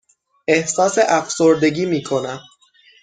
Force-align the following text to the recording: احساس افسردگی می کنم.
احساس 0.47 0.97
افسردگی 1.07 1.85
می 1.85 2.03
کنم. 2.03 2.39